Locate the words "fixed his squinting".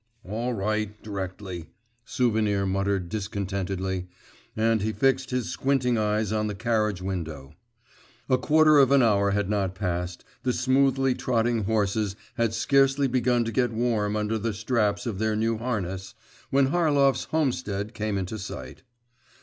4.91-5.95